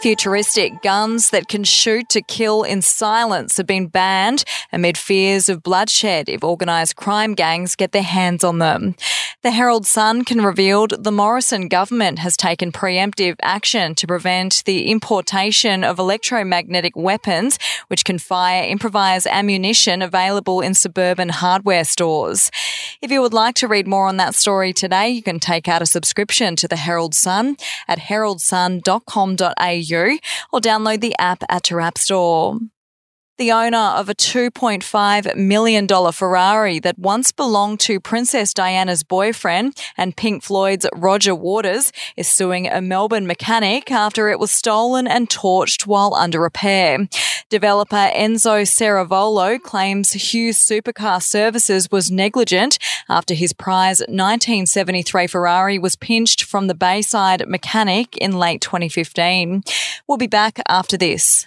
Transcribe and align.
Futuristic 0.00 0.80
guns 0.80 1.30
that 1.30 1.48
can 1.48 1.64
shoot 1.64 2.08
to 2.10 2.22
kill 2.22 2.62
in 2.62 2.82
silence 2.82 3.56
have 3.56 3.66
been 3.66 3.88
banned 3.88 4.44
amid 4.72 4.96
fears 4.96 5.48
of 5.48 5.64
bloodshed 5.64 6.28
if 6.28 6.44
organised 6.44 6.94
crime 6.94 7.34
gangs 7.34 7.74
get 7.74 7.90
their 7.90 8.04
hands 8.04 8.44
on 8.44 8.58
them. 8.58 8.94
The 9.42 9.50
Herald 9.50 9.86
Sun 9.86 10.24
can 10.24 10.40
revealed 10.40 11.02
the 11.02 11.10
Morrison 11.10 11.66
government 11.66 12.20
has 12.20 12.36
taken 12.36 12.70
preemptive 12.70 13.36
action 13.42 13.96
to 13.96 14.06
prevent 14.06 14.62
the 14.66 14.88
importation 14.88 15.82
of 15.82 15.98
electromagnetic 15.98 16.94
weapons 16.94 17.58
which 17.88 18.04
can 18.04 18.18
fire 18.18 18.64
improvised 18.64 19.26
ammunition 19.26 20.00
available 20.00 20.60
in 20.60 20.74
suburban 20.74 21.28
hardware 21.28 21.84
stores. 21.84 22.52
If 23.00 23.10
you 23.10 23.20
would 23.20 23.32
like 23.32 23.54
to 23.56 23.68
read 23.68 23.86
more 23.88 24.06
on 24.06 24.16
that 24.18 24.34
story 24.34 24.72
today, 24.72 25.08
you 25.08 25.22
can 25.22 25.40
take 25.40 25.66
out 25.68 25.82
a 25.82 25.86
subscription 25.86 26.54
to 26.56 26.68
the 26.68 26.76
Herald 26.76 27.14
Sun 27.14 27.56
at 27.88 27.98
heraldsun.com.au 27.98 29.87
or 30.52 30.60
download 30.60 31.00
the 31.00 31.14
app 31.18 31.42
at 31.48 31.70
your 31.70 31.80
app 31.80 31.98
store. 31.98 32.58
The 33.38 33.52
owner 33.52 33.78
of 33.78 34.08
a 34.08 34.16
$2.5 34.16 35.36
million 35.36 35.86
Ferrari 35.86 36.80
that 36.80 36.98
once 36.98 37.30
belonged 37.30 37.78
to 37.80 38.00
Princess 38.00 38.52
Diana's 38.52 39.04
boyfriend 39.04 39.80
and 39.96 40.16
Pink 40.16 40.42
Floyd's 40.42 40.88
Roger 40.96 41.36
Waters 41.36 41.92
is 42.16 42.26
suing 42.26 42.66
a 42.66 42.80
Melbourne 42.80 43.28
mechanic 43.28 43.92
after 43.92 44.28
it 44.28 44.40
was 44.40 44.50
stolen 44.50 45.06
and 45.06 45.30
torched 45.30 45.86
while 45.86 46.14
under 46.14 46.40
repair. 46.40 47.06
Developer 47.48 48.10
Enzo 48.12 48.62
Ceravolo 48.66 49.62
claims 49.62 50.14
Hughes 50.14 50.58
Supercar 50.58 51.22
Services 51.22 51.92
was 51.92 52.10
negligent 52.10 52.76
after 53.08 53.34
his 53.34 53.52
prize 53.52 54.00
1973 54.00 55.28
Ferrari 55.28 55.78
was 55.78 55.94
pinched 55.94 56.42
from 56.42 56.66
the 56.66 56.74
Bayside 56.74 57.46
mechanic 57.46 58.16
in 58.16 58.36
late 58.36 58.60
2015. 58.62 59.62
We'll 60.08 60.18
be 60.18 60.26
back 60.26 60.60
after 60.68 60.96
this. 60.96 61.46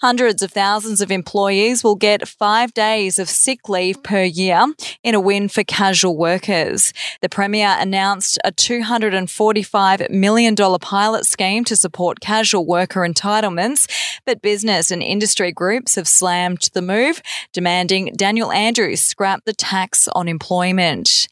Hundreds 0.00 0.42
of 0.42 0.52
thousands 0.52 1.00
of 1.00 1.10
employees 1.10 1.82
will 1.82 1.96
get 1.96 2.28
five 2.28 2.72
days 2.72 3.18
of 3.18 3.28
sick 3.28 3.68
leave 3.68 4.00
per 4.04 4.22
year 4.22 4.64
in 5.02 5.16
a 5.16 5.20
win 5.20 5.48
for 5.48 5.64
casual 5.64 6.16
workers. 6.16 6.92
The 7.20 7.28
Premier 7.28 7.76
announced 7.80 8.38
a 8.44 8.52
$245 8.52 10.08
million 10.08 10.54
pilot 10.54 11.26
scheme 11.26 11.64
to 11.64 11.74
support 11.74 12.20
casual 12.20 12.64
worker 12.64 13.00
entitlements, 13.00 13.90
but 14.24 14.40
business 14.40 14.92
and 14.92 15.02
industry 15.02 15.50
groups 15.50 15.96
have 15.96 16.06
slammed 16.06 16.70
the 16.74 16.82
move, 16.82 17.20
demanding 17.52 18.12
Daniel 18.14 18.52
Andrews 18.52 19.00
scrap 19.00 19.44
the 19.46 19.52
tax 19.52 20.06
on 20.14 20.28
employment. 20.28 21.26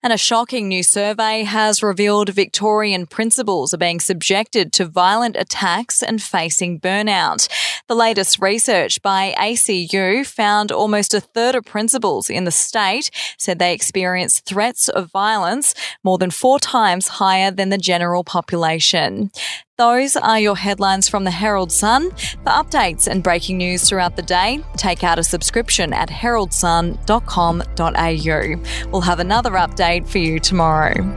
And 0.00 0.12
a 0.12 0.16
shocking 0.16 0.68
new 0.68 0.84
survey 0.84 1.42
has 1.42 1.82
revealed 1.82 2.28
Victorian 2.28 3.06
principals 3.06 3.74
are 3.74 3.78
being 3.78 3.98
subjected 3.98 4.72
to 4.74 4.84
violent 4.86 5.34
attacks 5.36 6.04
and 6.04 6.22
facing 6.22 6.78
burnout. 6.78 7.48
The 7.88 7.94
latest 7.94 8.38
research 8.38 9.00
by 9.00 9.34
ACU 9.38 10.26
found 10.26 10.70
almost 10.70 11.14
a 11.14 11.22
third 11.22 11.54
of 11.54 11.64
principals 11.64 12.28
in 12.28 12.44
the 12.44 12.50
state 12.50 13.10
said 13.38 13.58
they 13.58 13.72
experienced 13.72 14.44
threats 14.44 14.90
of 14.90 15.10
violence 15.10 15.74
more 16.04 16.18
than 16.18 16.30
four 16.30 16.58
times 16.58 17.08
higher 17.08 17.50
than 17.50 17.70
the 17.70 17.78
general 17.78 18.24
population. 18.24 19.30
Those 19.78 20.16
are 20.16 20.38
your 20.38 20.56
headlines 20.56 21.08
from 21.08 21.24
the 21.24 21.30
Herald 21.30 21.72
Sun. 21.72 22.10
For 22.10 22.50
updates 22.50 23.08
and 23.08 23.22
breaking 23.22 23.56
news 23.56 23.88
throughout 23.88 24.16
the 24.16 24.22
day, 24.22 24.62
take 24.76 25.02
out 25.02 25.18
a 25.18 25.24
subscription 25.24 25.94
at 25.94 26.10
heraldsun.com.au. 26.10 28.90
We'll 28.90 29.00
have 29.00 29.20
another 29.20 29.52
update 29.52 30.06
for 30.06 30.18
you 30.18 30.38
tomorrow. 30.38 31.16